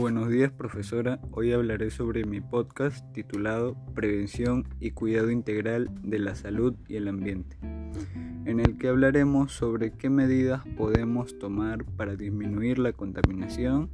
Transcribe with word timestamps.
Buenos 0.00 0.30
días 0.30 0.50
profesora, 0.50 1.20
hoy 1.30 1.52
hablaré 1.52 1.90
sobre 1.90 2.24
mi 2.24 2.40
podcast 2.40 3.04
titulado 3.12 3.76
Prevención 3.94 4.66
y 4.80 4.92
Cuidado 4.92 5.30
Integral 5.30 5.90
de 6.02 6.18
la 6.18 6.34
Salud 6.34 6.74
y 6.88 6.96
el 6.96 7.06
Ambiente, 7.06 7.58
en 8.46 8.60
el 8.60 8.78
que 8.78 8.88
hablaremos 8.88 9.52
sobre 9.52 9.92
qué 9.92 10.08
medidas 10.08 10.62
podemos 10.78 11.38
tomar 11.38 11.84
para 11.84 12.16
disminuir 12.16 12.78
la 12.78 12.94
contaminación 12.94 13.90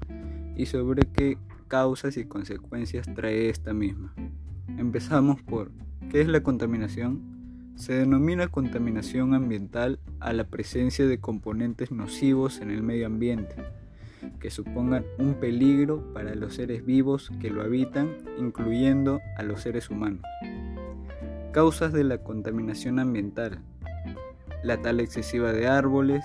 y 0.57 0.67
sobre 0.67 1.03
qué 1.13 1.39
causas 1.67 2.17
y 2.17 2.25
consecuencias 2.25 3.13
trae 3.17 3.49
esta 3.49 3.75
misma. 3.75 4.15
Empezamos 4.79 5.43
por, 5.43 5.73
¿qué 6.09 6.21
es 6.21 6.29
la 6.29 6.41
contaminación? 6.41 7.75
Se 7.75 7.95
denomina 7.95 8.47
contaminación 8.47 9.35
ambiental 9.35 9.99
a 10.21 10.33
la 10.33 10.45
presencia 10.45 11.05
de 11.05 11.19
componentes 11.19 11.91
nocivos 11.91 12.61
en 12.61 12.71
el 12.71 12.85
medio 12.85 13.07
ambiente 13.07 13.57
que 14.41 14.51
supongan 14.51 15.05
un 15.19 15.35
peligro 15.35 16.13
para 16.13 16.35
los 16.35 16.55
seres 16.55 16.85
vivos 16.85 17.31
que 17.41 17.51
lo 17.51 17.63
habitan, 17.63 18.17
incluyendo 18.39 19.21
a 19.37 19.43
los 19.43 19.63
seres 19.63 19.91
humanos. 19.91 20.23
Causas 21.53 21.93
de 21.93 22.05
la 22.05 22.19
contaminación 22.19 22.99
ambiental. 22.99 23.59
La 24.63 24.81
tala 24.83 25.03
excesiva 25.03 25.53
de 25.53 25.69
árboles, 25.69 26.25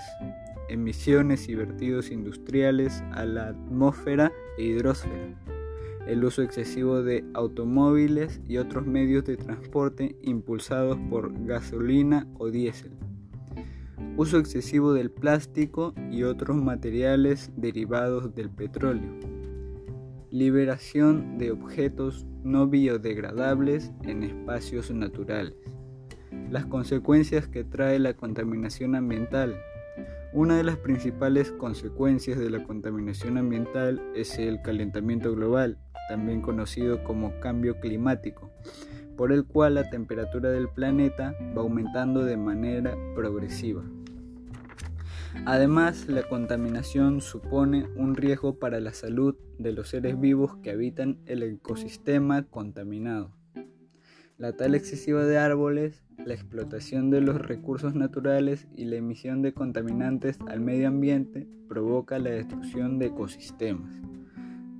emisiones 0.68 1.48
y 1.48 1.54
vertidos 1.54 2.10
industriales 2.10 3.02
a 3.12 3.24
la 3.24 3.48
atmósfera 3.48 4.32
e 4.58 4.64
hidrosfera, 4.64 5.34
el 6.06 6.24
uso 6.24 6.42
excesivo 6.42 7.02
de 7.02 7.24
automóviles 7.34 8.40
y 8.48 8.56
otros 8.56 8.86
medios 8.86 9.24
de 9.24 9.36
transporte 9.36 10.16
impulsados 10.22 10.98
por 11.08 11.32
gasolina 11.46 12.26
o 12.38 12.50
diésel 12.50 12.92
uso 14.16 14.38
excesivo 14.38 14.92
del 14.92 15.10
plástico 15.10 15.94
y 16.10 16.24
otros 16.24 16.56
materiales 16.56 17.50
derivados 17.56 18.34
del 18.34 18.50
petróleo, 18.50 19.10
liberación 20.30 21.38
de 21.38 21.50
objetos 21.50 22.26
no 22.42 22.66
biodegradables 22.66 23.92
en 24.02 24.22
espacios 24.22 24.90
naturales, 24.90 25.54
las 26.50 26.66
consecuencias 26.66 27.48
que 27.48 27.64
trae 27.64 27.98
la 27.98 28.14
contaminación 28.14 28.94
ambiental. 28.94 29.56
Una 30.34 30.56
de 30.56 30.64
las 30.64 30.76
principales 30.76 31.52
consecuencias 31.52 32.38
de 32.38 32.50
la 32.50 32.64
contaminación 32.64 33.38
ambiental 33.38 34.02
es 34.14 34.38
el 34.38 34.60
calentamiento 34.62 35.34
global, 35.34 35.78
también 36.08 36.42
conocido 36.42 37.02
como 37.04 37.38
cambio 37.40 37.78
climático, 37.80 38.50
por 39.16 39.32
el 39.32 39.44
cual 39.44 39.74
la 39.74 39.88
temperatura 39.88 40.50
del 40.50 40.68
planeta 40.68 41.34
va 41.56 41.62
aumentando 41.62 42.24
de 42.24 42.36
manera 42.36 42.96
progresiva. 43.14 43.82
Además, 45.44 46.08
la 46.08 46.22
contaminación 46.28 47.20
supone 47.20 47.86
un 47.96 48.14
riesgo 48.14 48.58
para 48.58 48.80
la 48.80 48.92
salud 48.92 49.34
de 49.58 49.72
los 49.72 49.88
seres 49.88 50.20
vivos 50.20 50.56
que 50.62 50.70
habitan 50.70 51.18
el 51.26 51.42
ecosistema 51.42 52.44
contaminado. 52.44 53.32
La 54.38 54.52
tala 54.52 54.76
excesiva 54.76 55.24
de 55.24 55.38
árboles, 55.38 56.02
la 56.24 56.34
explotación 56.34 57.10
de 57.10 57.20
los 57.20 57.40
recursos 57.40 57.94
naturales 57.94 58.66
y 58.76 58.86
la 58.86 58.96
emisión 58.96 59.42
de 59.42 59.52
contaminantes 59.52 60.38
al 60.48 60.60
medio 60.60 60.88
ambiente 60.88 61.48
provoca 61.68 62.18
la 62.18 62.30
destrucción 62.30 62.98
de 62.98 63.06
ecosistemas. 63.06 63.92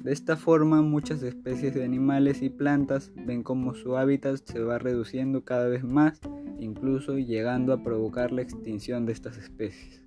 De 0.03 0.13
esta 0.13 0.37
forma, 0.37 0.83
muchas 0.83 1.23
especies 1.23 1.75
de 1.75 1.85
animales 1.85 2.43
y 2.43 2.51
plantas 2.51 3.13
ven 3.15 3.45
como 3.45 3.75
su 3.75 3.97
hábitat 3.97 4.41
se 4.45 4.61
va 4.61 4.79
reduciendo 4.79 5.45
cada 5.45 5.69
vez 5.69 5.85
más, 5.85 6.21
incluso 6.59 7.19
llegando 7.19 7.73
a 7.73 7.85
provocar 7.85 8.33
la 8.33 8.43
extinción 8.43 9.07
de 9.07 9.13
estas 9.13 9.39
especies. 9.39 10.03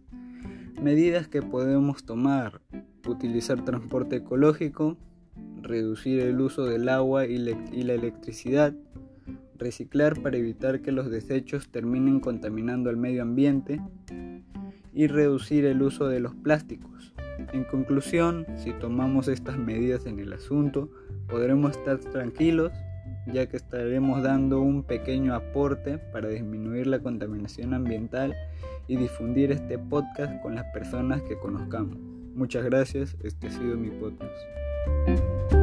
Medidas 0.82 1.28
que 1.28 1.42
podemos 1.42 2.06
tomar. 2.06 2.62
Utilizar 3.08 3.64
transporte 3.64 4.18
ecológico, 4.18 4.98
reducir 5.62 6.22
el 6.22 6.42
uso 6.42 6.66
del 6.66 6.90
agua 6.90 7.26
y, 7.26 7.38
la 7.38 7.94
electricidad, 7.94 8.74
reciclar 9.58 10.22
para 10.22 10.38
evitar 10.38 10.82
que 10.82 10.92
los 10.92 11.10
desechos 11.10 11.70
terminen 11.70 12.20
contaminando 12.20 12.90
al 12.90 12.98
medio 12.98 13.22
ambiente 13.22 13.82
y 14.94 15.08
reducir 15.08 15.66
el 15.66 15.82
uso 15.82 16.08
de 16.08 16.20
los 16.20 16.36
plásticos. 16.36 17.14
En 17.54 17.64
conclusión, 17.66 18.46
si 18.56 18.72
tomamos 18.74 19.28
estas 19.28 19.58
medidas 19.58 20.06
en 20.06 20.20
el 20.20 20.34
asunto, 20.34 20.90
podremos 21.28 21.78
estar 21.78 22.00
tranquilos 22.00 22.72
ya 23.28 23.48
que 23.48 23.58
estaremos 23.58 24.22
dando 24.22 24.62
un 24.62 24.84
pequeño 24.84 25.34
aporte 25.34 25.98
para 25.98 26.30
disminuir 26.30 26.88
la 26.88 27.00
contaminación 27.00 27.74
ambiental 27.74 28.36
y 28.88 28.98
difundir 28.98 29.52
este 29.52 29.78
podcast 29.78 30.42
con 30.42 30.56
las 30.56 30.66
personas 30.74 31.22
que 31.24 31.38
conozcamos. 31.38 31.98
Muchas 32.36 32.66
gracias, 32.66 33.16
este 33.24 33.48
ha 33.48 33.52
sido 33.52 33.78
mi 33.78 33.90
podcast. 33.90 35.55